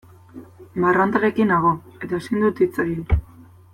Marrantarekin 0.85 1.53
nago 1.55 1.75
eta 2.07 2.21
ezin 2.23 2.47
dut 2.47 2.63
hitz 2.67 2.73
egin. 2.87 3.05